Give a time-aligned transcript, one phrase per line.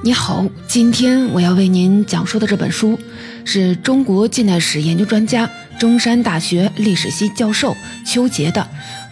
[0.00, 2.96] 你好，今天我要为您讲述的这本书，
[3.44, 7.76] 是中国近代史研究专家、中山大学历史系教授
[8.06, 8.62] 邱杰的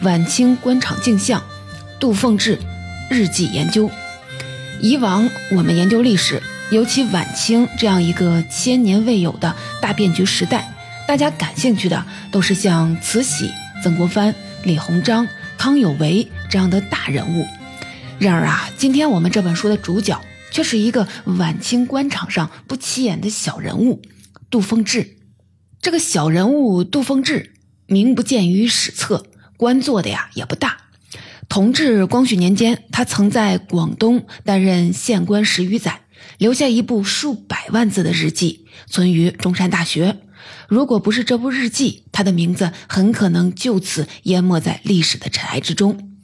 [0.05, 1.43] 《晚清官场镜像：
[1.99, 2.57] 杜凤至
[3.11, 3.89] 日记研究》。
[4.81, 10.73] 以往我们研究历史，尤其晚清这样一个千年未有的大变局时代，
[11.09, 13.51] 大家感兴趣的都是像慈禧、
[13.83, 14.33] 曾国藩、
[14.63, 15.27] 李鸿章、
[15.59, 17.45] 康有为这样的大人物。
[18.21, 20.19] 然而啊，今天我们这本书的主角。
[20.57, 24.01] 却是一个晚清官场上不起眼的小人物，
[24.49, 25.19] 杜凤志。
[25.83, 27.53] 这个小人物杜凤志，
[27.85, 29.27] 名不见于史册，
[29.59, 30.79] 官做的呀也不大。
[31.51, 36.05] 同治、光绪年间，他曾在广东担任县官十余载，
[36.39, 40.17] 留下一部数百万字的日记，存于中山大学。
[40.71, 46.17] 如果不是这部日记，他的名字很可能就此淹没在历史的尘埃之中。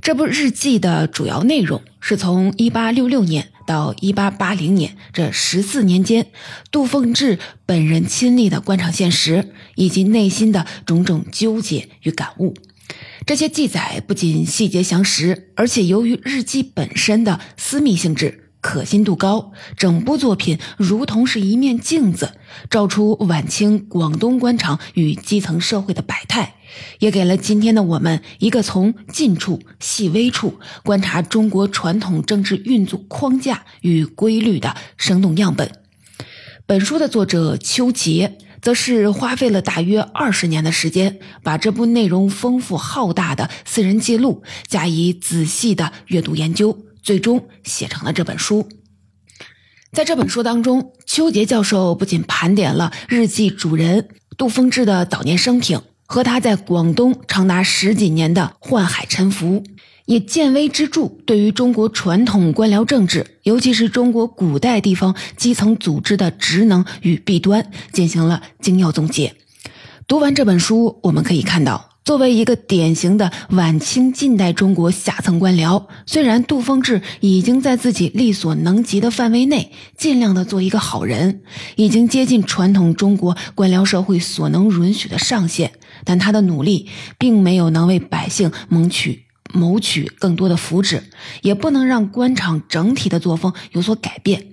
[0.00, 6.28] 这部日记的主要内容是从1866年到一八八零年这十四年间，
[6.70, 12.54] 杜凤志本人亲历的官场现实以及内心的种种纠结与感悟。
[13.26, 18.45] 这些记载不仅细节详实，而且由于日记本身的私密性质。
[18.66, 22.32] 可信度高，整部作品如同是一面镜子，
[22.68, 26.56] 照出晚清广东官场与基层社会的百态，
[26.98, 35.70] 也给了今天的我们一个从近处、细微处观察中国传统政治运作框架与规律的生动样本。
[36.66, 46.80] 本书的作者邱杰，则是花费了大约二十年的时间，把这部内容丰富浩大的私人记录加以仔细的阅读研究。
[47.06, 48.68] 最终写成了这本书。
[49.92, 59.62] 在这本书当中，邱杰教授不仅盘点了日记主人杜凤至的早年生平和他在广东长达十几年的宦海沉浮，
[60.06, 69.36] 也见微知著，对于中国传统官僚政治，尤其是中国古代地方基层组织的职能与弊端，进行了精要总结。
[70.08, 71.95] 读完这本书，我们可以看到。
[72.06, 81.40] 作为一个典型的晚清近代中国下层官僚，虽然杜凤志已经在自己力所能及的范围内尽量的做一个好人，
[81.74, 85.72] 已经接近传统中国官僚社会所能允许的上限，
[86.04, 91.00] 但他的努力并没有能为百姓谋取谋取更多的福祉，
[91.42, 94.46] 也不能让官场整体的作风有所改变。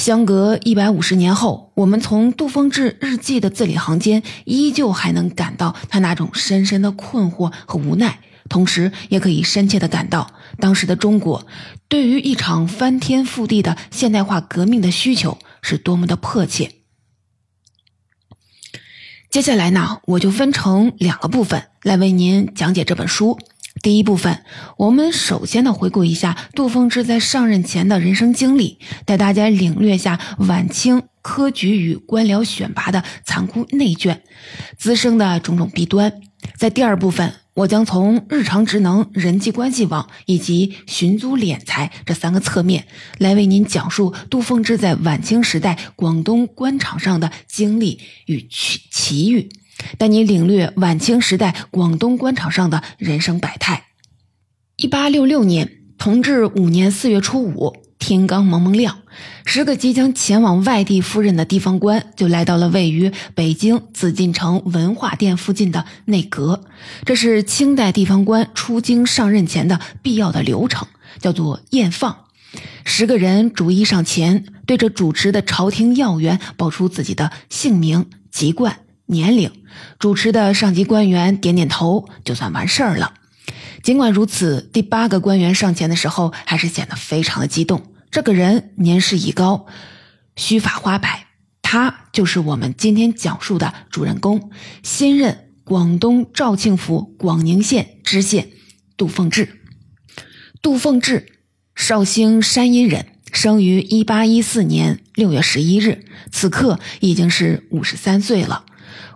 [0.00, 8.18] 相隔一百五十年后，我们从杜凤至日记的字里行间，依旧还能感到他那种深深的困惑和无奈，
[8.48, 11.46] 同时也可以深切的感到当时的中国
[11.86, 16.72] 对于一场翻天覆地的现代化革命的需求是多么的迫切。
[19.28, 23.38] 接下来呢，我就分成两个部分来为您讲解这本书。
[23.82, 24.44] 第一部分，
[24.76, 34.22] 我们首先呢回顾一下杜凤至在上任前的人生经历，带大家领略下晚清科举与官僚选拔的残酷内卷
[34.76, 36.12] 滋生的种种弊端。
[36.56, 42.86] 在第二部分，我将从日常职能、人际关系网以及寻租敛财这三个侧面，
[43.18, 49.48] 来为您讲述杜凤至在晚清时代广东官场上的经历与奇奇遇。
[49.98, 53.84] 带你领略晚清时代广东官场上的人生百态。
[54.76, 59.00] 一八六六年，同治五年四月初五，天刚蒙蒙亮，
[59.44, 66.64] 十个即将前往外地赴任的地方官就来到了位于北京紫禁城文化殿附近的内阁。
[67.04, 72.24] 这是清代地方官出京上任前的必要的流程，叫做验放。
[72.84, 78.78] 十个人逐一上前，对着主持的朝廷要员报出自己的姓名、籍贯。
[79.10, 79.50] 年龄，
[79.98, 83.14] 主持的上级官员点点头，就算完事儿了。
[83.82, 87.82] 尽管如此，第八个官员上前的时候，还是显得非常的激动。
[88.10, 89.66] 这个人年事已高，
[90.36, 91.26] 须发花白，
[91.60, 94.50] 他就是我们今天讲述的主人公，
[94.82, 98.50] 新任广东肇庆府广宁县知县
[98.96, 99.60] 杜凤志。
[100.62, 101.40] 杜凤志，
[101.74, 108.66] 绍兴山阴人，生于一八一四年六月十一日，此刻已经是五十三岁了。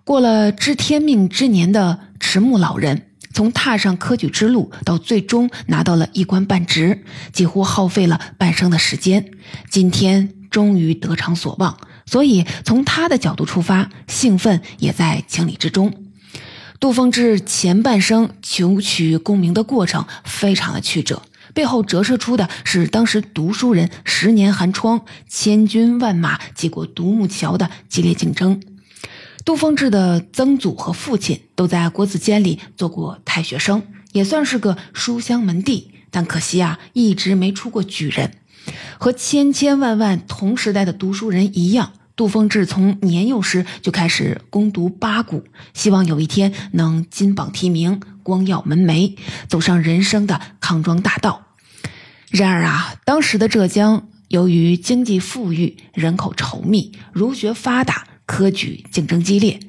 [0.05, 7.03] 过了知天命之年的迟暮老人，从踏上科举之路到最终拿到了一官半职，
[7.33, 9.31] 几乎耗费了半生的时间。
[9.71, 15.91] 今天终于得偿所望，所以从他的角度出发，兴奋也在情理之中。
[16.79, 21.23] 杜凤至前半生求取功名的过程非常的曲折，
[21.55, 28.61] 背后折射出的是当时读书人十年寒窗、千军万马挤过独木桥的激烈竞争。
[29.45, 33.83] 杜凤至的曾祖和父亲都在国子监里做过太学生，
[34.13, 35.91] 也算是个书香门第。
[36.11, 38.39] 但可惜啊，一直没出过举人。
[38.99, 45.45] 和千千万万同时代的读书人一样，杜丰志从年幼时就开始攻读八股，
[45.75, 49.17] 希望有一天能金榜题名、光耀门楣，
[49.49, 51.49] 走上人生的康庄大道。
[52.31, 59.61] 然而啊，当时的浙江由于经济富裕、人口稠密、儒学发达、科举竞争激烈，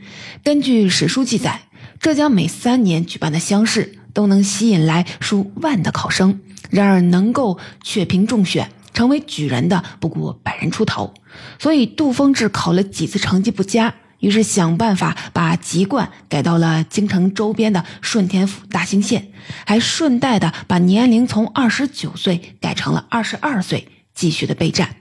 [0.43, 1.61] 根据史书记载，
[1.99, 6.39] 浙江每三年举办的乡试都能吸引来数万的考生。
[6.69, 11.13] 然而，能够确评中选成为举人的不过百人出头，
[11.59, 19.27] 所以杜丰志考了几次成绩不佳，于是想办法把籍贯改到了京城周边的顺天府大兴县，
[19.65, 24.95] 还顺带的把年龄从二十九岁改成了二十二岁，继续的备战。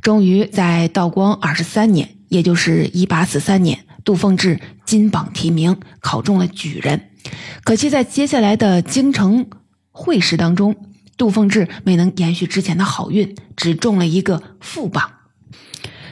[0.00, 7.10] 终于在道光二十三年，也就是一八四三年，杜凤志金榜题名，考中了举人。
[7.62, 9.46] 可惜在接下来的京城。
[9.96, 10.74] 会试当中，
[11.16, 15.08] 杜凤志没能延续之前的好运，只中了一个副榜。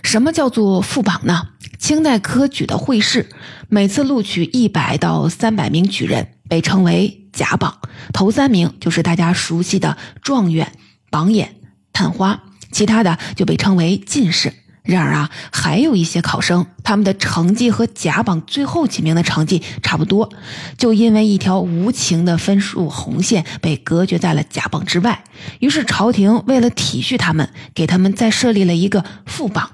[0.04, 1.48] 什么叫做副榜呢？
[1.80, 3.28] 清代科举的会试，
[3.68, 7.78] 每次录取一百到三百名举人，被称为甲榜。
[8.12, 10.70] 头三名就是大家熟悉的状元、
[11.10, 11.56] 榜眼、
[11.92, 14.52] 探花，其他的就被称为进士。
[14.82, 20.28] 然而啊，还有一些考生，他们的成绩和甲榜最后几名的成绩差不多，
[20.76, 25.22] 就因为一条无情的分数红线被隔绝在了甲榜之外。
[25.60, 29.70] 于是朝廷为了体恤他们，给他们再设立了一个副榜。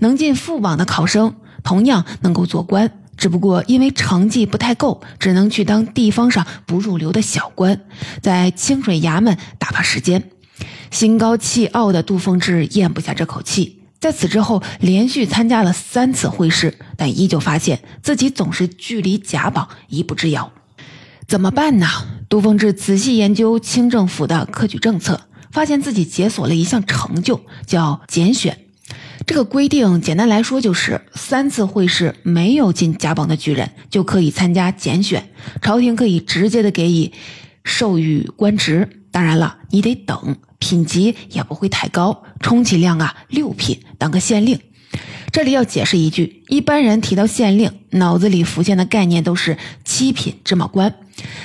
[0.00, 7.82] 能进副榜的考生同样能够做官，只不过因为成绩不太够，只能去当地方上不入流的小官，
[8.22, 10.30] 在清水衙门打发时间。
[10.90, 13.77] 心高气傲的杜凤志咽不下这口气。
[14.00, 20.52] 在此之后，连续参加了三次会试，但依旧发现自己总是距离甲榜一步之遥。
[21.26, 21.86] 怎么办呢？
[22.28, 28.58] 杜凤志仔细研究清政府的科举政策，发现自己解锁了一项成就，叫拣选。
[29.26, 35.28] 这个规定简单来说就是，三次会试没有进甲榜的举人就可以参加拣选，
[35.60, 37.12] 朝廷可以直接的给予
[37.64, 38.88] 授予官职。
[39.10, 40.36] 当然了，你得等。
[40.58, 44.60] 品级也不会太高，充其量啊六品当个县令。
[45.30, 50.94] 这里要解释一句，一般人提到县令，脑子里浮现的概念都是七品芝麻官。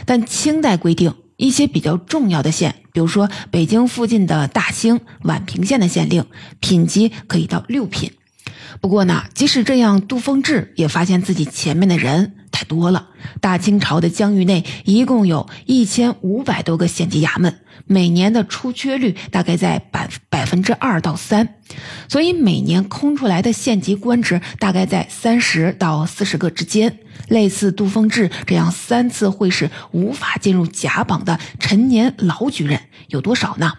[0.05, 6.25] 但清代规定，一些比较重要的县，比如说北京附近的大兴、宛平县的县令，
[6.59, 8.11] 品级可以到六品。
[8.79, 13.09] 不过呢，即使这样，杜丰志也发现自己前面的人太多了。
[13.41, 17.59] 大清朝的疆域内一共有一千五百多个县级衙门。
[17.85, 21.55] 每年的出缺率大概在百百分之二到三，
[22.07, 26.99] 所以每年空出来的县级官职大概在三十到四十个之间。
[27.27, 33.73] 类似杜丰志这样三次会试无法进入甲榜的陈年老举人有多少呢？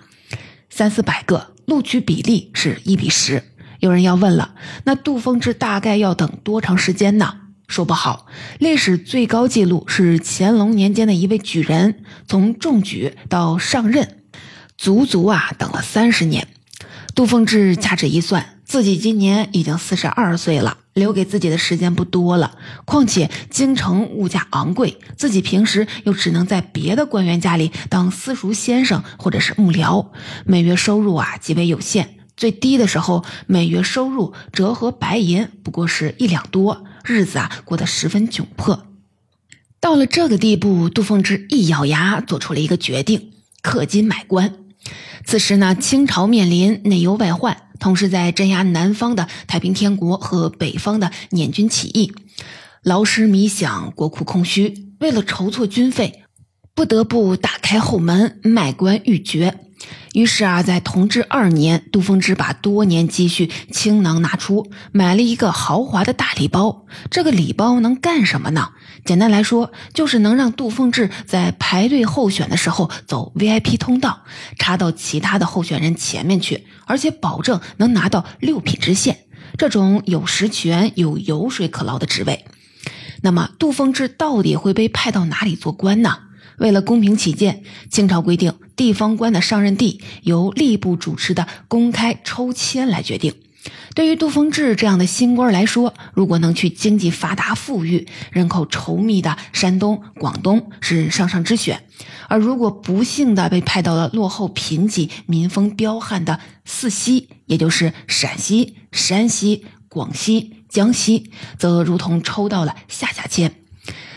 [0.69, 3.43] 三四百个，录取比例是一比十。
[3.79, 4.55] 有人要问了，
[4.85, 7.41] 那杜丰志大概要等多长时间呢？
[7.67, 8.27] 说不好，
[8.59, 14.19] 历史最高纪录是乾隆年间的一位举人，从中举到上任，
[14.77, 16.47] 足足啊等了三十年。
[17.15, 22.59] 杜凤志掐指一算，自己今年已经四十二岁了，留给自己的时间不多了。
[22.85, 30.09] 况且京城物价昂贵，自己平时又只能在别的官员家里当私塾先生或者是幕僚，
[30.45, 36.85] 每月收入啊极为有限，最低的时候每月收入折合白银不过是一两多。
[37.05, 38.87] 日子啊，过得十分窘迫。
[39.79, 43.33] 到了这个地步，杜凤芝一咬牙，做出了一个决定：
[43.63, 44.55] 氪金买官。
[45.27, 52.13] 此时呢，清朝面临内忧外患，同时在镇压南方的太平天国和北方的捻军起义，
[52.83, 54.95] 劳师弥饷，国库空虚。
[55.01, 56.25] 为了筹措军费，
[56.75, 59.64] 不得不打开后门卖官鬻爵。
[60.13, 66.87] 于是啊，在同治二年，杜丰之把多年积蓄倾囊拿出，买了一个豪华的大礼包。
[67.11, 68.71] 这个礼包能干什么呢？
[69.05, 74.23] 简单来说，就是能让杜丰志在排队候选的时候走 VIP 通道，
[74.59, 79.19] 插到其他的候选人前面去，而且保证能拿到六品知县
[79.59, 82.45] 这种有实权、有油水可捞的职位。
[83.23, 86.19] 那么，杜丰志到底会被派到哪里做官呢？
[86.59, 93.35] 为了公平起见，清朝规定，地方官的上任地由吏部主持的公开抽签来决定。
[93.95, 101.79] 对于杜丰志这样的新官来说，如果能去经济发达、富裕、人口稠密的山东、广东是上上之选；
[102.29, 113.64] 而如果不幸的被派到了落后、贫瘠、民风彪悍的四西，也就是陕西、山西、广西、江西，则如同抽到了下下签。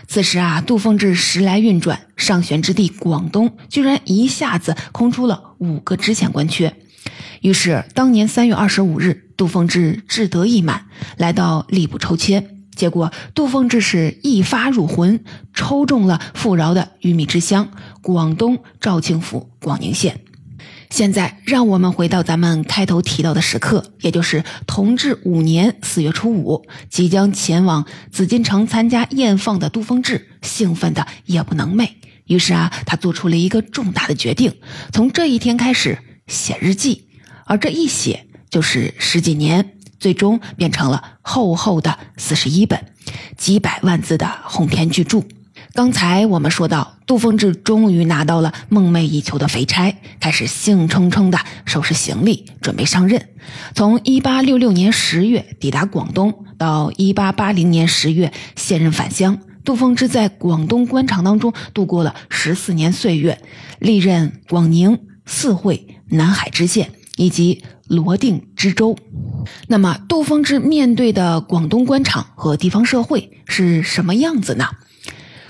[0.08, 6.74] 此时啊，杜丰志时来运转，上选之地广东居然一下子空出了五个知县官缺。
[7.42, 10.86] 于是，当年三月二十五日，杜凤志志得意满，
[11.18, 12.58] 来到吏部抽签。
[12.74, 15.24] 结果，杜凤志是一发入魂，
[15.54, 17.70] 抽中了富饶的鱼米之乡——
[18.02, 20.22] 广东肇庆府广宁县。
[20.90, 31.90] 现在，让我们回到咱们开头提到的时刻，也就是同治五年四月初五，即将前往紫禁城参加宴放的杜凤至，兴奋的夜不能寐。
[32.26, 34.56] 于是啊，他做出了一个重大的决定，
[34.92, 37.08] 从这一天开始写日记，
[37.46, 42.94] 而这一写就是十几年，最终变成了厚厚的四十一本、
[43.38, 45.22] 几百万字的鸿篇巨著。
[45.78, 53.30] 刚才我们说到，杜凤至终于拿到了梦寐以求的肥差，开始兴冲冲地收拾行李，准备上任。
[53.76, 63.40] 从1866年10月抵达广东，到1880年10月卸任返乡，杜凤至在广东官场当中度过了十四年岁月，
[63.78, 68.98] 历任广宁、四会、南海知县以及罗定知州。
[69.68, 74.66] 那么，杜凤至面对的广东官场和地方社会是什么样子呢？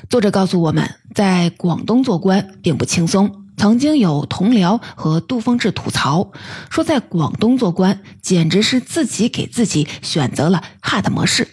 [0.10, 3.44] 作者告诉我们，在广东做官并不轻松。
[3.58, 6.32] 曾经有同僚和杜凤志吐槽
[6.70, 11.50] 说，在广东做官简直是自己给自己选择了 hard 模式。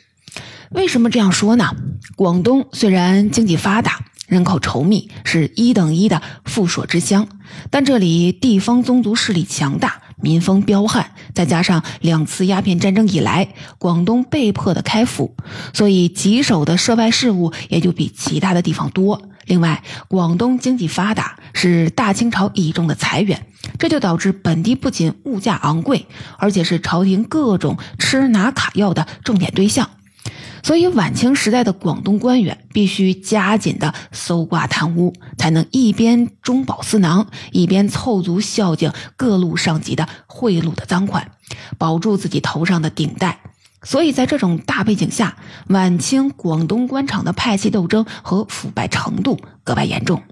[0.71, 1.75] 为什么这样说呢？
[2.15, 7.27] 广东虽然经济发达，人口稠密，是一等一的富庶之乡，
[7.71, 10.01] 但这里地方宗族势力强大。
[10.25, 15.37] 民风彪悍，再加上两次鸦片战争以来，广东被迫的开府，
[15.75, 19.21] 所以棘手的涉外事务也就比其他的地方多。
[19.45, 23.47] 另外，广东经济发达，是大清朝倚重的财源，
[23.79, 26.07] 这就导致本地不仅物价昂贵，
[26.39, 29.91] 而且是朝廷各种吃拿卡要的重点对象。
[30.65, 41.33] 所以，晚清时代的广东官员必须加紧的搜刮贪污，才能一边中饱私囊，一边凑足孝敬各路上级的贿赂的赃款，
[41.77, 43.41] 保住自己头上的顶戴。
[43.83, 45.37] 所以在这种大背景下，
[45.69, 50.23] 晚清广东官场的派系斗争和腐败程度格外严重。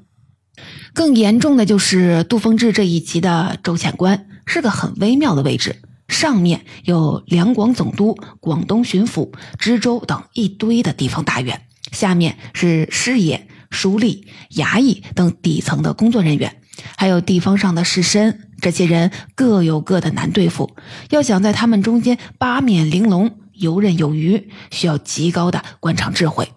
[0.95, 5.83] 更严重的就是杜凤志这一级的州县官是个很微妙的位置。
[6.13, 16.59] 上面有两广总督、广东巡抚、知州等一堆的地方大员，下面是师爷、书吏、衙役等底层的工作人员，
[16.97, 18.37] 还有地方上的士绅。
[18.61, 20.77] 这些人各有各的难对付，
[21.11, 26.49] 要想在他们中间八面玲珑、游刃有余，需要极高的官场智慧。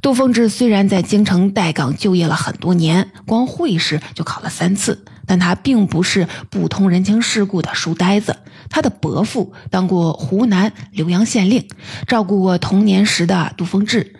[0.00, 8.36] 杜凤至虽然在京城待岗就业了很多年，光会试就考了三次，但他并不是不通人情世故的书呆子。
[8.70, 11.68] 他的伯父当过湖南浏阳县令，
[12.06, 14.14] 照顾过童年时的杜凤至，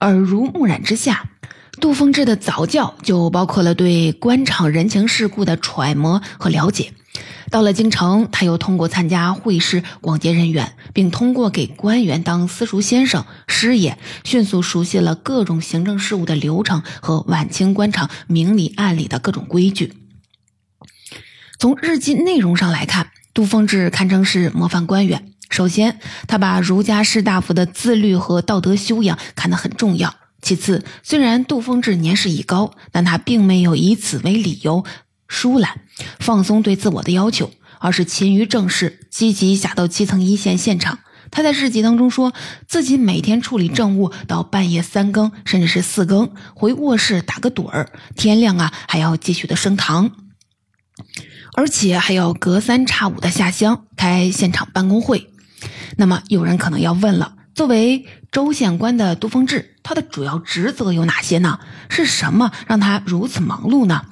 [0.00, 1.30] 耳濡目染之下，
[1.80, 6.92] 杜凤至的早教就包括了对官场人情世故的揣摩和了解。
[7.50, 19.94] 到了京城，他又通过参加会试广结人缘，并通过给官员当私塾先生、师爷，迅速熟悉了各种行政事务的流程和晚清官场明里暗里的各种规矩。
[21.58, 25.32] 从日记内容上来看，杜凤志堪称是模范官员。
[25.50, 30.14] 首先，他把儒家士大夫的自律和道德修养看得很重要。
[30.42, 34.84] 其次，虽然杜凤志年事已高，但他并没有以此为理由。
[35.28, 35.80] 疏懒、
[36.18, 40.98] 放松对自我的要求，而是勤于政事，积极下到基层一线现场。
[41.30, 42.32] 他在日记当中说
[42.68, 50.12] 自己每天处理政务到半夜三更，甚至是四更，回卧室打个盹儿，天亮啊还要继续的升堂，
[51.56, 55.32] 而且还要隔三差五的下乡开现场办公会。
[55.96, 61.58] 那么有人可能要问了，作为州县官的杜凤志，他的主要职责有哪些呢？
[61.88, 64.04] 是什么让他如此忙碌呢？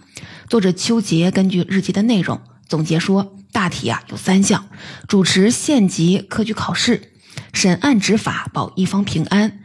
[0.52, 4.66] 作者邱杰根据日记的内容总结说，大体啊有三项：
[5.08, 7.12] 主持县级科举考试、
[7.54, 9.60] 审案执法保一方平安，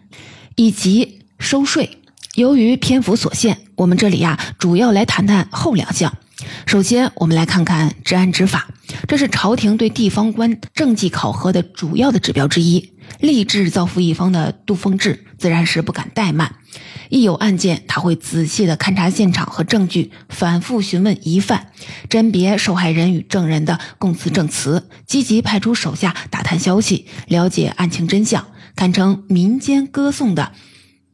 [0.56, 2.02] 以及收税。
[2.36, 6.18] 由于篇幅所限，我们这里呀主要来谈谈后两项。
[6.66, 8.70] 首先，我们来看看治安执法，
[9.10, 12.94] 这是朝廷对地方官政绩考核的主要的指标之一。
[13.20, 16.56] 立志造福一方的杜凤志自然是不敢怠慢。
[17.10, 21.72] 一有案件，他会仔细的勘察现场和证据，反复询问疑犯，
[22.10, 30.52] 甄别受害人与证人的供词证词，积极派出手下打探消息，了解案情真相，堪称民间歌颂的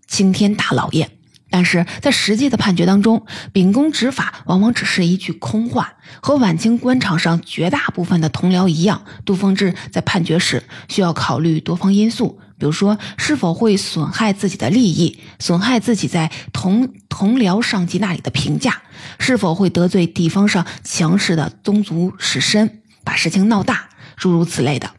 [0.08, 1.10] 青天大老爷。
[1.54, 5.94] 但是在实际的判决当中，秉公执法往往只是一句空话。
[6.20, 12.40] 和晚清官场上绝大部分的同僚一样，杜凤至在判决时需要考虑多方因素。
[12.58, 18.82] 比如说，是否会损害自己的利益，损害自己在同同僚上级那里的评价，
[19.20, 22.68] 是否会得罪地方上强势的宗族士绅，
[23.04, 24.90] 把事情闹大，诸如此类的。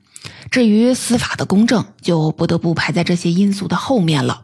[0.53, 4.44] 至于司法的公正，就不得不排在这些因素的后面了。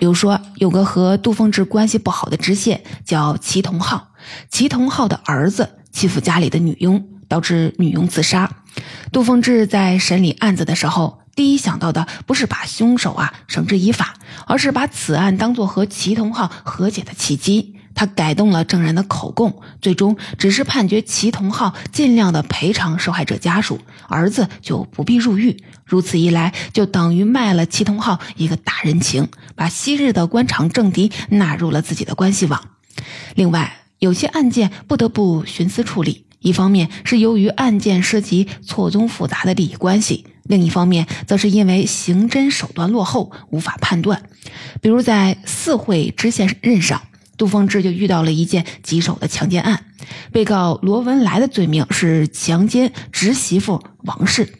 [0.00, 4.08] 比如说，有个和杜凤至关系不好的知县叫齐同浩，
[4.50, 8.50] 齐同浩的儿子欺负家里的女佣，导致女佣自杀。
[9.12, 14.14] 杜凤至在审理案子的时候，第一想到的不是把凶手啊绳之以法，
[14.46, 17.76] 而是把此案当作和齐同浩和解的契机。
[17.94, 23.78] 他改动了证人的口供，最终只是判决齐同浩尽量的赔偿受害者家属，
[24.08, 25.62] 儿子就不必入狱。
[25.84, 32.68] 如此一来，就等于卖了齐同浩一个大人情，把昔日的官场政敌纳入了自己的关系网。
[33.34, 44.22] 另外，有些案件不得不徇私处理，一方面是由于案件涉及错综复杂的利益关系，另一方面则是因为刑侦手段落后，无法判断。
[44.80, 47.02] 比如在四会知县任上。
[47.40, 49.86] 杜凤至就遇到了一件棘手的强奸案，
[50.30, 54.52] 被告罗文来的罪名是强奸侄媳妇王氏，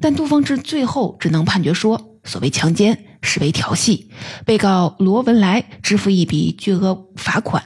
[0.00, 4.10] 但杜凤至最后只能判决说，所谓强奸实为调戏，
[4.44, 7.62] 被告罗文来支付一笔巨额罚款，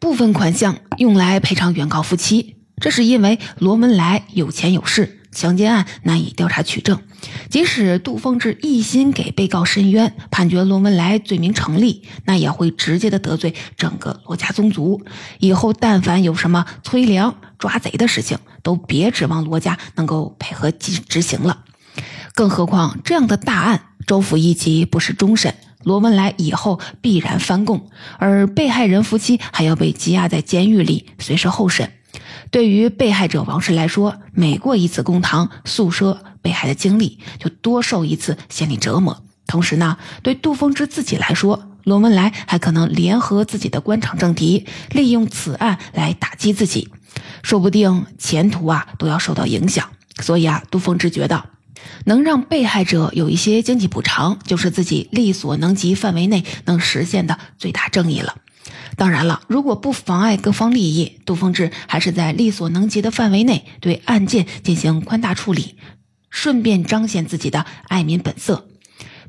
[0.00, 5.20] 部分款项用来赔偿原告夫妻，这是因为罗文来有钱有势。
[5.32, 7.00] 强奸案难以调查取证，
[7.48, 15.02] 即使杜凤至一心给被告申冤，判决罗文来罪名成立，那也会直接的得罪整个罗家宗族。
[15.38, 21.64] 以后但凡有什么催粮抓贼的事情，都别指望罗家能够配合执执行了。
[22.34, 31.90] 更何况这样的大案，州府一级不是终审，罗文来以后必然翻供，而被害人夫妻还要被羁押在监狱里，随时候审。
[32.50, 39.22] 对于被害者王氏来说，每过一次公堂诉说被害的经历，就多受一次心理折磨。
[39.46, 46.88] 同时呢，对杜峰之自己来说，罗文来还可能联合自己的官场政敌，利用此案来打击自己，
[47.42, 49.90] 说不定前途啊都要受到影响。
[50.20, 51.46] 所以啊，杜峰之觉得，
[52.04, 58.36] 能让被害者有一些经济补偿，就是自己力所能及范围内能实现的最大正义了。
[59.02, 65.74] 当然了，如果不妨碍各方利益，杜凤至还是在力所能及的范围内对案件进行宽大处理，
[66.30, 68.68] 顺便彰显自己的爱民本色。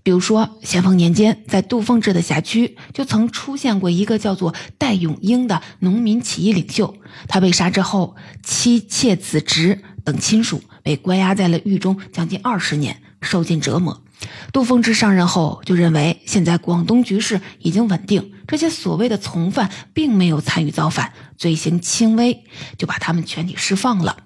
[0.04, 6.96] 比如说，咸丰年间，在杜凤至的辖区就曾出现过一个叫做戴永英的农民起义领袖，
[7.28, 14.04] 他被杀之后，妻妾子侄等亲属被关押在了狱中将近二十年，受尽折磨。
[14.52, 22.44] 杜凤志上任后就认为，现在广东局势已经稳定，这些所谓的从犯并没有参与造反，罪行轻微，
[22.78, 24.18] 就把他们全体释放了。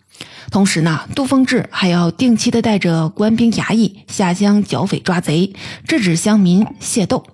[0.51, 5.53] 同时呢，杜凤志还要定期的带着官兵衙役下乡剿匪抓贼，
[5.87, 7.25] 制止乡民械斗。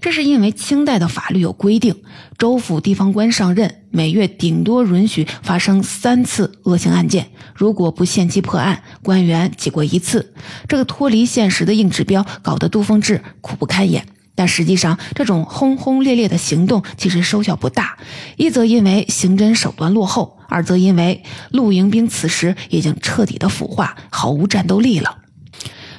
[0.00, 1.96] 这是因为清代的法律有规定，
[2.38, 10.32] 州府地方官上任每月顶多允许发生三次恶性案件，如果不限期破案，官员记过一次。
[10.68, 14.06] 这个脱离现实的硬指标，搞得杜凤志苦不堪言。
[14.36, 17.98] 但实际上，这种轰轰烈烈的行动其实收效不大，
[18.36, 25.18] 一则因为刑侦手段落后，二则因为陆营兵此时已经彻底的腐化，毫无战斗力了。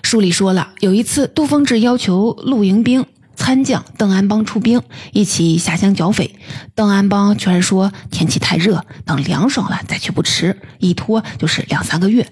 [0.04, 3.06] 书里说了，有一次杜凤志要求陆营兵。
[3.39, 4.82] 参将邓安邦出兵，
[5.13, 6.39] 一起下乡剿匪。
[6.73, 12.28] 邓安邦居然说天气太热，等凉爽了再去不迟，一拖就是两三个月。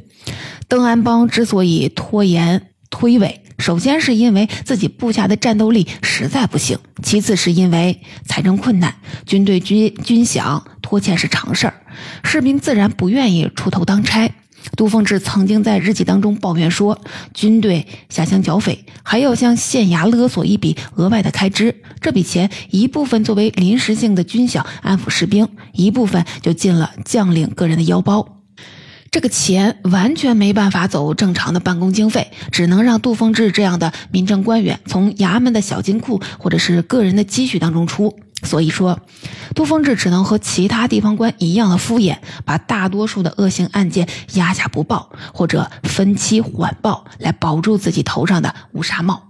[0.67, 11.73] 邓安邦之所以拖延推诿，首先是因为自己部下的战斗力实在不行，其次是因为财政困难，军队军军饷拖欠是常事儿，
[12.23, 14.31] 士兵自然不愿意出头当差。
[14.75, 16.99] 杜凤至曾经在日记当中抱怨说
[17.35, 21.83] ：“军队下乡剿匪，还要向县衙勒索一笔额外的开支。
[22.01, 28.34] 这笔钱一部分作为临时性的军饷安抚士兵，一部分就进了将领个人的腰包。
[29.15, 38.99] 这个钱完全没办法走正常的办公经费，只能让杜凤志这样的民政官员从衙门的小金库或者是个人的积蓄当中出。”所以说，
[39.55, 49.29] 杜峰志只能和其他地方官一样的敷衍，把大多数的恶性案件压下不报，或者分期缓报，来保住自己头上的乌纱帽。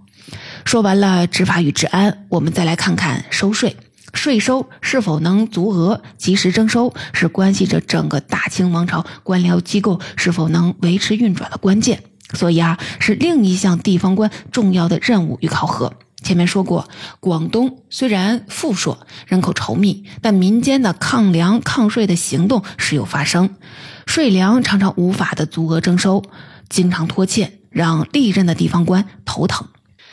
[0.64, 3.76] 说完了执法与治安，我们再来看看收税。
[4.16, 12.02] 税收是否能足额及时征收，是关系着整个大清王朝官僚机构是否能维持运转的关键。
[12.32, 15.92] 所以啊，是另一项地方官重要的任务与考核。
[16.22, 16.88] 前面说过，
[17.20, 23.54] 广东虽然富硕，人口稠密，但民间的抗粮抗税的行动时有发生，
[24.06, 26.24] 税粮常常无法的足额征收，
[26.68, 29.68] 经常拖欠，让历任的地方官头疼。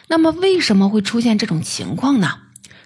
[0.07, 2.29] 那么，为什么会出现这种情况呢？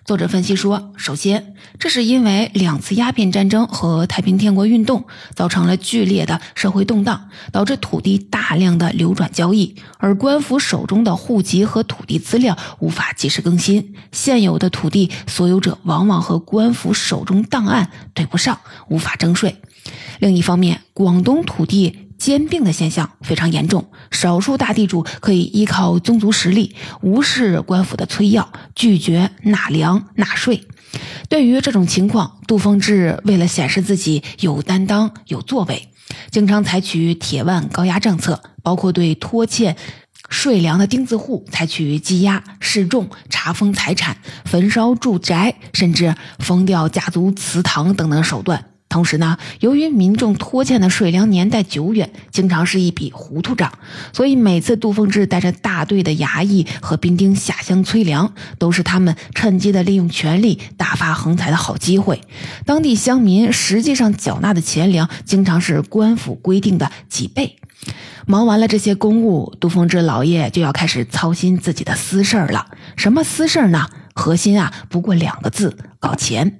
[0.08, 19.58] 作者分析说，首先，这是因为两次鸦片战争和太平天国运动造成了剧烈的社会动荡，导致土地大量的流转交易，而官府手中的户籍和土地资料无法及时更新，现有的土地所有者往往和官府手中档案对不上，无法征税。
[20.20, 22.07] 另一方面，广东土地。
[22.18, 30.64] 兼并的现象非常严重，少数大地主可以依靠宗族实力，无视官府的催要，拒绝纳粮纳税。
[31.30, 35.90] 对于这种情况，杜丰志为了显示自己有担当、有作为，
[36.32, 39.76] 经常采取铁腕高压政策，包括对拖欠
[40.30, 48.66] 税粮的钉子户采取羁押、示众、查封财产、焚烧住宅，甚至封掉家族祠堂等等手段。
[48.98, 53.72] 同时呢，由于民众拖欠的税粮年代久远，经常是一笔糊涂账，
[54.12, 62.20] 所以每次杜凤志带着大队的衙役和兵丁下乡催粮，都是他们趁机的利用权力大发横财的好机会。
[62.66, 67.58] 当地乡民实际上缴纳的钱粮，经常是官府规定的几倍。
[68.26, 72.66] 忙完了这些公务，杜凤志老爷就要开始操心自己的私事儿了。
[72.96, 73.88] 什么私事儿呢？
[74.16, 76.58] 核心啊，不过两个字：搞钱。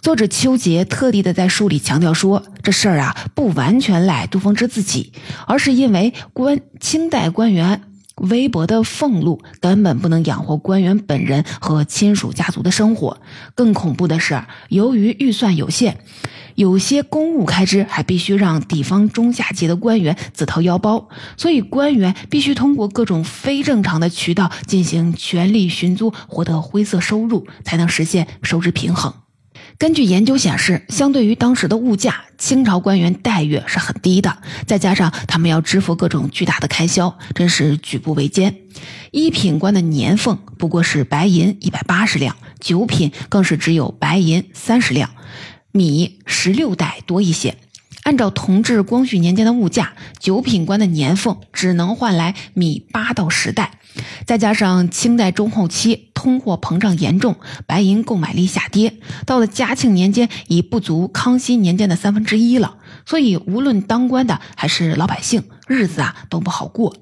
[0.00, 5.12] 作者邱杰特地的在书里强调说，这事儿啊不完全赖杜丰之自己，
[5.46, 7.82] 而是因为官清代官员
[8.16, 13.20] 微薄的俸禄根本不能养活官员本人和亲属家族的生活。
[13.54, 15.98] 更恐怖的是，由于预算有限，
[16.56, 29.14] 有些公务开支还必须让地方中下级的官员自掏腰包，所以官员必须通过各种非正常的渠道进行权力寻租，获得灰色收入，才能实现收支平衡。
[29.82, 34.38] 根据研究显示，相对于当时的物价，清朝官员待遇是很低的。
[34.64, 38.54] 再加上他们要支付各种巨大的开销，真是举步维艰。
[39.10, 45.10] 一品官的年俸不过是白银一百八十两，九品更是只有白银三十两，
[45.72, 47.56] 米十六袋多一些。
[48.02, 53.78] 按照同治、光绪年间的物价，九品官的年俸只能换来米八到十袋。
[54.26, 57.36] 再加上清代中后期通货膨胀严重，
[57.66, 58.94] 白银购买力下跌，
[59.26, 62.76] 到了嘉庆年间已不足康熙年间的三分之一了。
[63.04, 66.96] 所以，无论当官的还是老百姓，日子啊都不好过。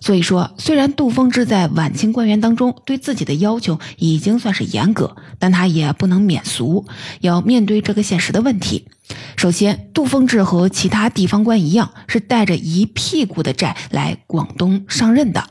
[0.00, 6.84] 所以说，虽然杜丰之在晚清官员当中对自己的要求已经算是严格，但他也不能免俗，
[7.20, 8.86] 要面对这个现实的问题。
[9.36, 15.44] 首先，杜丰志和其他地方官一样，是带着一屁股的债来广东上任的。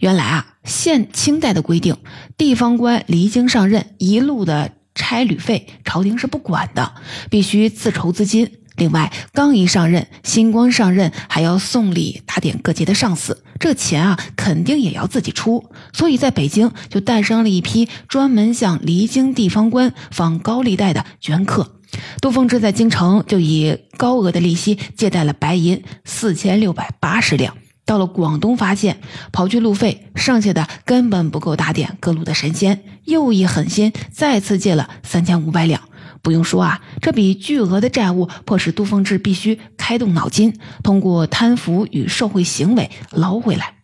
[0.00, 1.96] 原来啊，现清代的规定，
[2.36, 6.94] 地方官离京上任，一路的差旅费朝廷是不管的，
[7.28, 8.50] 必须自筹资金。
[8.76, 15.70] 另外，刚一上任，新官上任还要送礼打点各级的上司，这钱啊，肯定也要自己出。
[15.92, 21.75] 所以，在北京就诞生了一批专门向离京地方官放高利贷的捐客。
[22.20, 27.56] 杜凤之在京城就以高额的利息借贷了白银四千六百八十两。
[27.84, 28.98] 到了广东，发现
[29.30, 35.80] 跑去路费，剩下的根本不够打点各路的神仙，又一狠心，再次借了三千五百两。
[36.20, 43.74] 不用说啊，这笔巨额的债务迫使杜凤志必须开动脑筋，通过贪腐与受贿行为捞回来。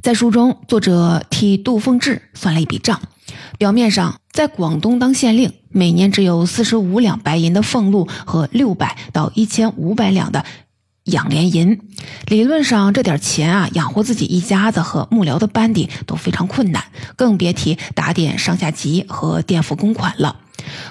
[0.00, 3.02] 在书中，作者替杜凤志算了一笔账：
[3.58, 10.44] 表面上在广东当县令，每年只有四十五两白银的俸禄和六百到一千五百两的。
[11.04, 11.80] 养廉银，
[12.28, 16.82] 理论上这点钱啊，养活自己一家子和幕僚的班底都非常困难，
[17.14, 20.36] 更别提打点上下级和垫付公款了。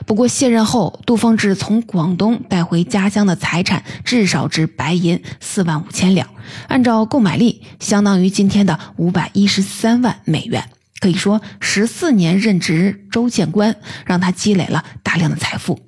[0.06, 6.30] 不过卸任后，杜丰志从广东带回家乡的财产至少值白银四万五千两，
[6.68, 10.70] 按照购买力，相当于今天的五百一十三万美元。
[11.04, 15.82] 可以说，十四年任职州县官，让他积累了大量的财富。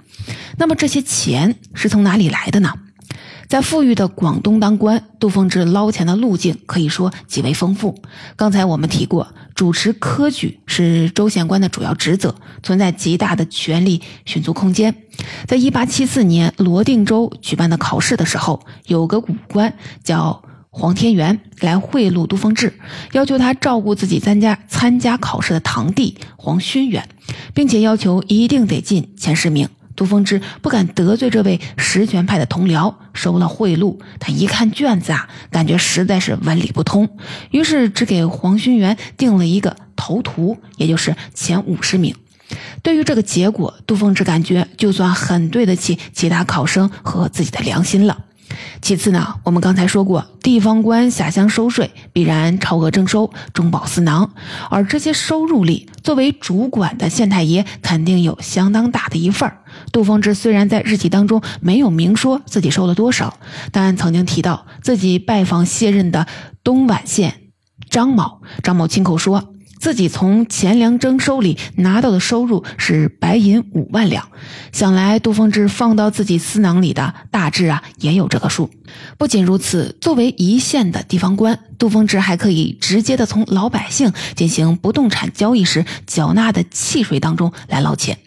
[0.58, 2.73] 那么这些钱是从哪里来的呢？
[3.47, 7.97] 在富裕的广东当官，杜凤之捞钱的路径可以说极为丰富。
[8.36, 14.93] 刚才我们提过，主持科举是州县官的主要职责，存在极大的权力寻租空间。
[15.47, 19.73] 在一八七四年罗定州举办的考试的时候，有个武官
[20.04, 20.43] 叫
[20.78, 22.74] 黄天元来贿赂杜凤志，
[23.14, 27.08] 要求他照顾自己参加参加考试的堂弟黄勋元，
[27.54, 29.70] 并且要求一定得进前十名。
[29.96, 33.98] 杜丰之不敢得罪这位实权派的同僚，收了贿赂。
[34.20, 37.08] 他一看卷子啊，感觉实在是文理不通，
[37.52, 42.14] 于是只给黄勋元定了一个头图，也就是前五十名。
[42.84, 48.26] 对于这个结果，杜丰之感觉就算很对得起其他考生和自己的良心了。
[48.81, 54.31] 其次呢，我们刚才说过，地方官下乡收税，必然超额征收，中饱私囊。
[54.69, 59.60] 而这些收入里，作为主管的县太爷肯定有相当大的一份儿。
[59.91, 63.38] 杜丰志虽然在日记当中没有明说自己收了多少，
[63.71, 66.27] 但曾经提到自己拜访卸任的
[66.63, 67.41] 东莞县
[67.89, 69.55] 张某，张某亲口说。
[69.80, 74.28] 自己从钱粮征收里拿到的收入是白银五万两，
[74.72, 78.70] 想来杜丰志放到自己私囊里的大致啊也有这个数。
[79.18, 88.18] 不仅如此，作为一线的地方官，杜丰志还可以直接的从老百姓进行不动产交易时缴纳的契税当中来捞钱。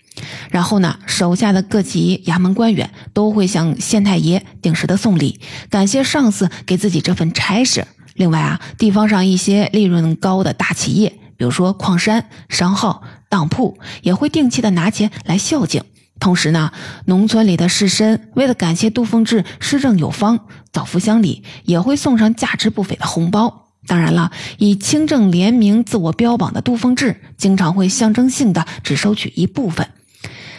[0.51, 7.87] 然后呢，手下的各级衙门官员都会向县太爷定时的送礼，感谢上司给自己这份差事。
[8.15, 11.19] 另外啊，地方上一些利润高的大企业。
[11.39, 15.83] 比如说矿山、商号、当铺也会定期的拿钱来孝敬。
[16.21, 16.73] 同时呢，
[17.07, 20.41] 农村里的士绅为了感谢杜凤志施政有方、
[20.73, 23.69] 造福乡里，也会送上价值不菲的红包。
[23.87, 29.89] 当然了，以清正廉明自我标榜的杜凤志，经常会象征性的只收取一部分。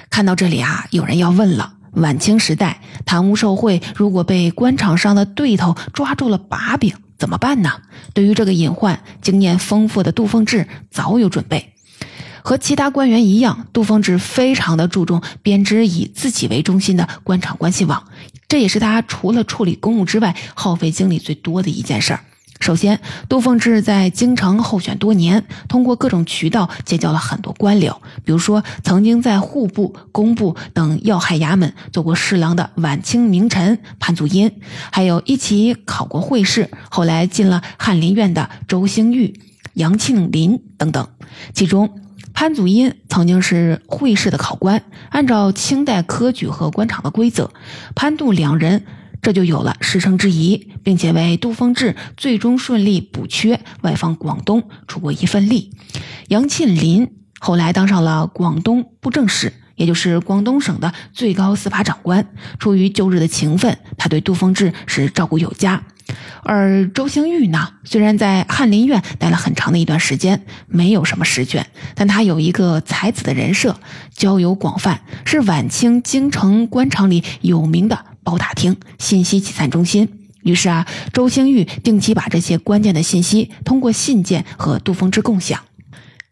[0.10, 6.96] 看到这里啊，有人要问了：晚清时代贪污受贿，如果被官场上的对头抓住了把柄？
[7.20, 7.82] 怎么办呢？
[8.14, 11.74] 对于这个隐患，经验丰富的杜凤志早有准备。
[12.42, 18.06] 和其他官员一样，杜凤志非常的注重编织以自己为中心的官场关系网，
[18.48, 22.22] 这也是他除了处理公务之外耗费精力最多的一件事儿。
[22.60, 27.96] 首先，杜凤志在京城候选多年，通过各种渠道结交了很多官僚。
[28.26, 34.52] 比如说，曾经在户部、工部等要害衙门做过侍郎的晚清名臣潘祖荫，
[34.92, 39.40] 还有一起考过会试，后来进了翰林院的周兴玉、
[39.76, 41.08] 杨庆林等等。
[41.54, 41.90] 其中，
[42.34, 47.50] 潘祖荫曾经是会试的考官，按照清代科举和官场的规则，
[47.96, 48.84] 潘杜两人。
[49.22, 55.72] 这就有了师生之谊，并且为杜丰志最终顺利补缺外放广东出过一份力。
[56.30, 62.28] 杨庆林后来当上了广东布政使，也就是广东省的最高司法长官。
[62.60, 65.84] 出于旧日的情分，他对杜丰志是照顾有加。
[66.42, 73.80] 而周兴玉呢，虽然在翰林院待了很长的一段时间，没有什么实权，但他有一个才子的人设，
[74.12, 78.06] 交友广泛，是晚清京城官场里有名的。
[78.30, 80.08] 包打听信息集散中心。
[80.44, 85.60] 于是啊，周兴玉定期把这些关键的信息通过信件和杜丰志共享。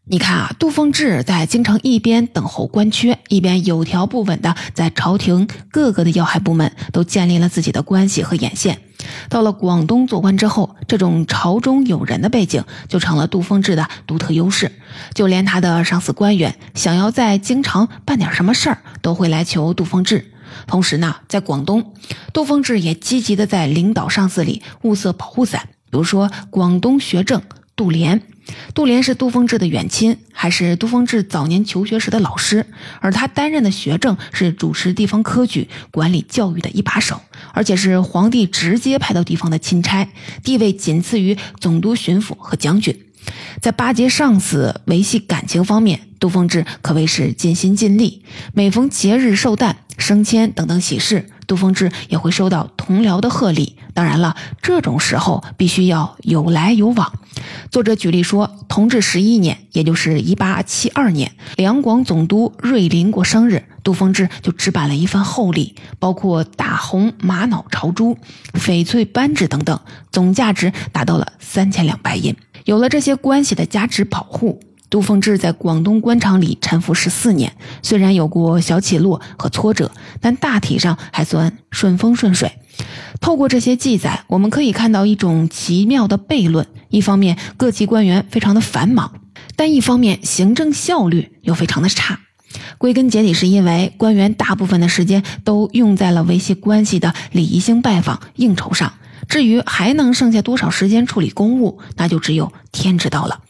[0.06, 8.80] 你看啊，杜丰志在京城一边等候官缺，一边有条不紊的在朝廷各个的要害部门都建立了自己的关系和眼线。
[9.28, 14.72] 到了广东做官之后，这种朝中有人的背景就成了杜丰志的独特优势。
[15.16, 20.32] 就连他的上司官员想要在京城办点什么事儿，都会来求杜丰志。
[20.66, 21.94] 同时呢，在广东，
[22.34, 27.42] 杜丰志也积极的在领导上司里物色保护伞，比如说广东学政
[27.76, 28.22] 杜廉。
[28.74, 32.66] 杜廉是杜丰志的远亲，还是杜丰志早年求学时的老师，
[33.02, 37.20] 而他担任的学政是主持地方科举、管理教育的一把手，
[37.52, 40.08] 而且是皇帝直接派到地方的钦差，
[40.44, 42.98] 地位仅次于总督、巡抚和将军。
[43.62, 48.24] 在巴结上司、维系感情方面，杜丰志可谓是尽心尽力。
[48.54, 53.76] 每逢节日、寿诞、升迁等等喜事，杜丰志也会收到同僚的贺礼。
[53.94, 57.12] 当然了，这种时候必须要有来有往。
[57.72, 68.18] 作者举例说，同治十一年，也就是一八七二年，两广总督瑞麟过生日，杜丰志就置办了一份厚礼，包括大红玛瑙朝珠、
[68.54, 69.80] 翡翠扳指等等，
[70.12, 72.36] 总价值达到了三千两白银。
[72.68, 82.52] 有了这些关系的加持保护，杜凤志在广东官场里沉浮十四年，虽然有过小起落和挫折，但大体上还算顺风顺水。
[83.22, 89.14] 透过这些记载，我们可以看到一种奇妙的悖论：一方面，各级官员非常的繁忙，
[89.56, 92.20] 但一方面行政效率又非常的差。
[92.78, 98.92] 归根结底，是因为官员大部分的时间都用在了维系关系的礼仪性拜访、应酬上。
[99.28, 103.42] 至于还能剩下多少时间处理公务，那就只有天知道了。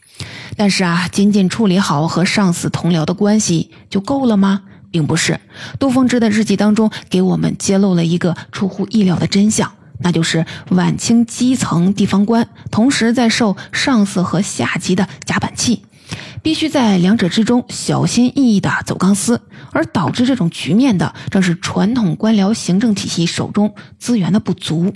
[0.56, 4.62] 但是啊，仅仅处理好和上司同僚的关系就够了吗？
[4.90, 5.38] 并不是。
[5.78, 15.82] 杜凤芝的日记当中给我们揭露了一个出乎意料的真相，那就是晚清基层地方官同时在受上司和下级的夹板气，
[16.42, 19.40] 必须在两者之中小心翼翼地走钢丝，
[19.72, 24.92] 而导致这种局面的正是传统官僚行政体系手中资源的不足。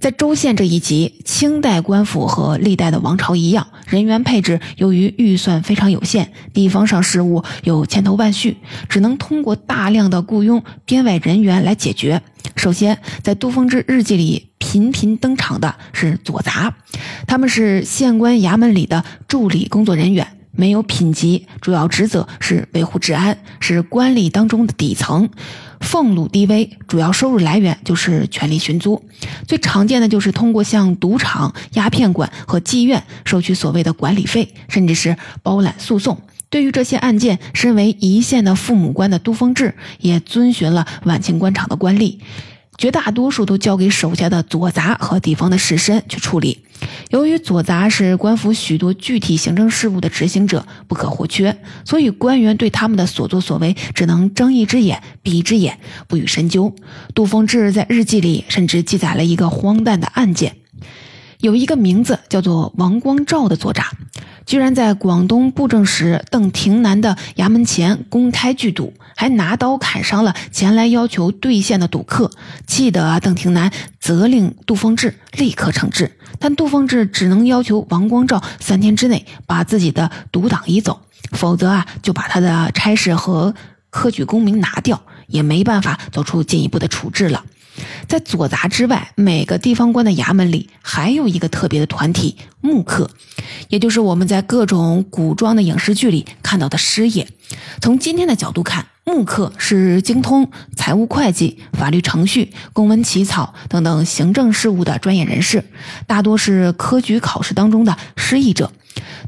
[0.00, 8.56] 在州县这一级，清代官府和历代的王朝一样，人员配置由于预算非常有限，地方上事务有千头万绪，
[8.88, 12.22] 只能通过大量的雇佣编外人员来解决。
[12.54, 16.74] 首先，在杜丰之日记里频频登场的是左杂，
[17.26, 20.37] 他们是县官衙门里的助理工作人员。
[20.58, 25.30] 没有品级，主要职责是维护治安，是官吏当中的底层，
[25.80, 29.00] 俸禄低微，主要收入来源就是权力寻租。
[29.46, 36.20] 最常见的就是通过向赌场、鸦片馆和妓院收取所谓的管理费，甚至是包揽诉讼。
[36.50, 42.18] 对于这些案件，身为一线的父母官的杜丰志也遵循了晚清官场的官吏。
[42.76, 46.58] 绝大多数都交给手下的左杂和地方的士绅去处理。
[47.10, 56.74] 由于左杂是官府许多具体行政事务的执行者，不可或缺，所以官员对他们的所作所为只能睁一只眼闭一只眼，不予深究。
[57.14, 60.56] 杜丰志在日记里甚至记载了一个荒诞的案件：
[61.40, 63.90] 有一个名字叫做王光照的作诈。
[64.46, 72.30] 居然在广东布政使邓廷南的衙门前公开聚赌，还拿刀砍伤了前来要求兑现的赌客，
[72.66, 73.70] 气得邓廷南
[74.00, 83.54] 责令杜凤志立刻惩治，但杜凤志只能要求王光照三天之内把自己的赌档移走，否则啊就把他的差事和
[83.90, 87.44] 科举功名拿掉，也没办法做出进一步的处置了。
[88.06, 93.10] 在左杂之外，每个地方官的衙门里还有一个特别的团体——木客，
[93.68, 97.28] 也就是我们在各种古装的影视剧里看到的师爷。
[97.80, 105.64] 从今天的角度看，木客是精通财务会计、法律程序、公文起草等等行政事务的专业人士，
[106.06, 108.72] 大多是科举考试当中的失意者。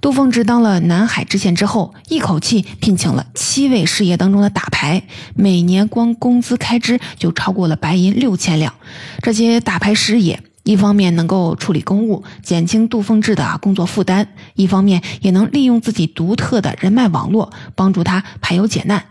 [0.01, 5.03] 杜凤芝当了南海知县之后，一口气聘请了七位事业当中的大牌，
[5.35, 8.75] 每年光工资开支就超过了白银六千两。
[9.23, 19.05] 这些大牌师爷，一方面能够处理公务，减轻杜凤芝的工作负担；一方面也能利用自己独特的人脉网络，帮助他排忧解难。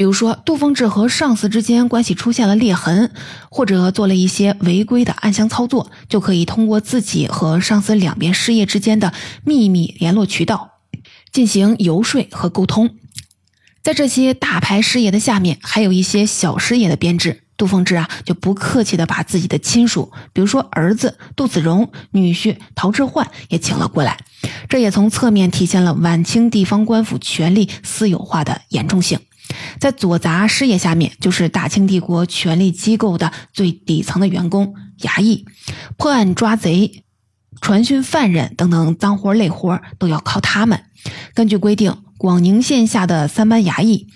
[0.00, 3.12] 比如说，杜丰志和上司之间关系出现了裂痕，
[3.50, 9.12] 或者做了一些违规的暗箱操作，就可以通过自己和上司两边事业之间的
[9.44, 10.70] 秘密联络渠道
[11.32, 12.96] 进行游说和沟通。
[13.82, 17.42] 在这些大牌事业的下面，还有一些小事业的编制。
[17.58, 24.16] 杜丰志啊，就不客气的把自己的亲属，比如说儿子杜子荣、女婿陶志焕也请了过来，
[24.66, 29.18] 这也从侧面体现了晚清地方官府权力私有化的严重性。
[29.78, 35.46] 在左杂事业下面，就是大清帝国权力机构的最底层的员工衙役，
[35.96, 37.04] 破案抓贼、
[37.60, 40.84] 传讯犯人等等脏活累活都要靠他们。
[41.34, 44.08] 根据规定，广宁县下的三班衙役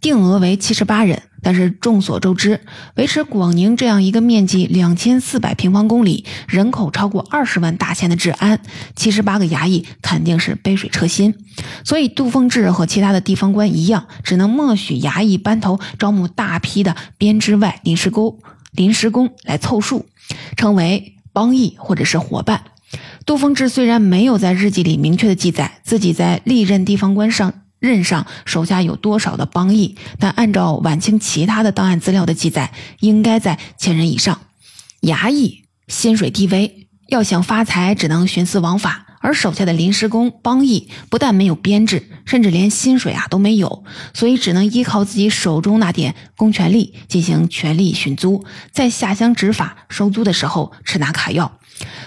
[0.00, 1.22] 定额为七十八人。
[1.44, 2.60] 但是众所周知，
[2.96, 8.60] 维持广宁这样一个面积两千四百平方公里、人口超过二十万大县的治安，
[8.96, 11.34] 七十八个衙役肯定是杯水车薪。
[11.84, 18.38] 所以杜凤志和其他的地方官一样，只能默许衙役班头招募大批的编制外临时工、
[18.72, 20.06] 临时工来凑数，
[20.56, 22.62] 称为帮役或者是伙伴。
[23.26, 27.63] 杜凤志虽然没有在日记里明确的记载自己在历任地方官上。
[27.84, 29.96] 任上手下有多少的帮役？
[30.18, 34.40] 但按照晚清其他的档案资料的记载，应该在千人以上。
[35.02, 39.02] 衙役薪水低微，要想发财只能徇私枉法。
[39.20, 51.58] 而手下的临时工帮役不但没有编制，甚至连薪水啊都没有，所以只能依靠自己手中那点公权力进行权力寻租，在下乡执法收租的时候吃拿卡要。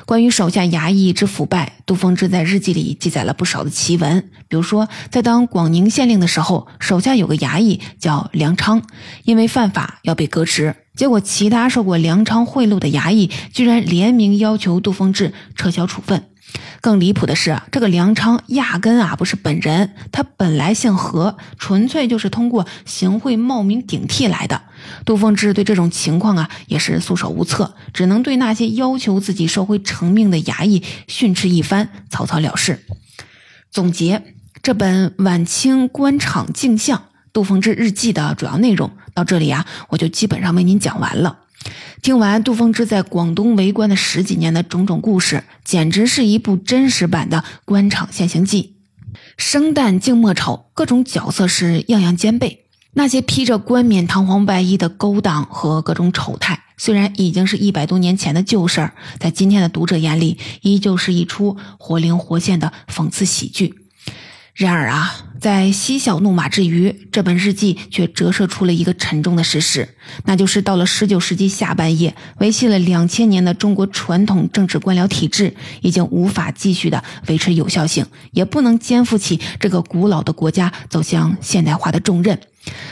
[0.06, 4.30] 关于手下衙役之腐败，杜丰志在日记里记载了不少的奇闻。
[4.48, 8.82] 比如说，在当广宁县令的时候，手下有个衙役叫梁昌，
[9.26, 16.24] 因为犯法要被革职，结果其他受过梁昌贿赂的衙役居然联名要求杜丰志撤销处分。
[16.80, 24.62] 更离谱的是，这个梁昌压根啊不是本人，他本来姓何，纯粹就是通过行贿冒名顶替来的。
[25.06, 32.84] 杜丰之对这种情况啊也是束手无策，只能对那些要求自己收回成命的衙役训斥一番，草草了事。
[33.72, 34.24] 总结
[34.62, 41.40] 这本晚清官场镜像杜丰之日记的主要内容，到这里啊我就基本上为您讲完了。
[42.02, 48.76] 听完杜丰之在广东为官的十几年的种种故事，简直是一部真实版的官场现形记。
[49.36, 52.67] 生旦净末丑，各种角色是样样兼备。
[52.98, 63.76] 那些披着冠冕堂皇外衣的勾当和各种丑态，虽然已经是一百多年前的旧事儿，在今天的读者眼里，依旧是一出活灵活现的讽刺喜剧。
[64.56, 65.24] 然而啊。
[65.40, 69.88] 在嬉笑怒骂之余，这本日记却折射出了一个沉重的事实，
[70.26, 82.40] 那就是到了十九世纪下半叶，维系了两千年的中国传统政治官僚体制已经无法继续的维持有效性，也不能肩负起这个古老的国家走向现代化的重任。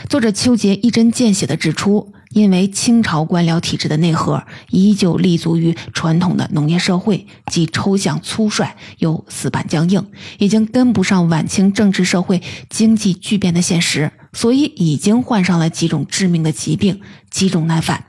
[0.08, 2.12] 作者邱杰一针见血地指出。
[2.30, 10.04] 因为清朝官僚体制的内核依旧立足于传统的农业社会，既抽象粗率又死板僵硬，
[10.38, 17.00] 已经跟不上晚清政治社会经济巨变的现实，所以已经患上了几种致命的疾病，
[17.30, 18.04] 积重难返。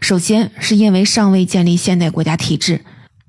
[0.00, 2.84] 首先是因为尚未建立现代国家体制。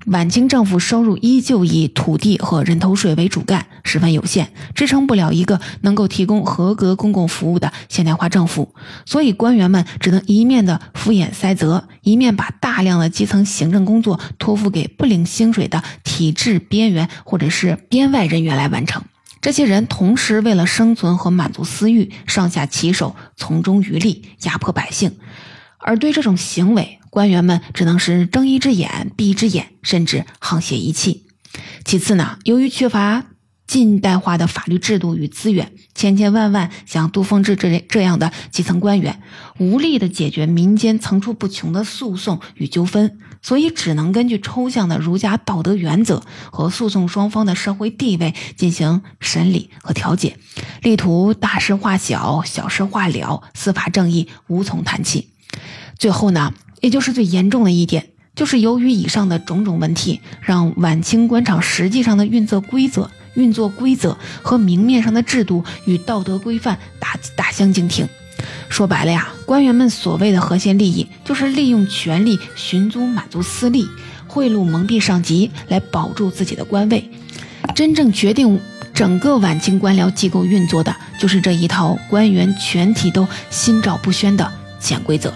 [0.06, 8.74] 晚清政府收入依旧以土地和人头税为主干，十分有限，支撑不了一个能够提供合格公共服务的现代化政府。
[9.06, 19.02] 所以官员们只能一面的敷衍塞责，一面把大量的基层行政工作托付给不领薪水的体制边缘或者是编外人员来完成。
[19.40, 25.16] 这些人同时为了生存和满足私欲，上下其手，从中渔利，压迫百姓。
[25.78, 31.26] 而对这种行为，官员们只能是睁一只眼闭一只眼，甚至沆瀣一气。
[31.84, 33.26] 其次呢，由于缺乏
[33.68, 39.22] 近代化的法律制度与资源，千千万万像杜丰志这类这样的基层官员，
[39.60, 50.36] 无力的解决民间层出不穷的诉讼与纠纷，所以只能根据抽象的儒家道德原则和诉讼双方的社会地位进行审理和调解，
[50.82, 55.30] 力图大事化小，小事化了，司法正义无从谈起。
[55.96, 56.52] 最后呢，
[56.84, 68.06] 也就是最严重的一点，就是由于以上的种种问题，让晚清官场实际上的运作规则、运作规则和明面上的制度与道德规范大大相径庭。
[68.68, 73.88] 说白了呀，官员们所谓的核心利益，就是利用权力寻租满足私利，
[74.26, 77.10] 贿赂蒙蔽上级，来保住自己的官位。
[77.74, 78.60] 真正决定
[78.92, 85.32] 整个晚清官僚机构运作的，就是这一套官员全体都心照不宣的潜规则。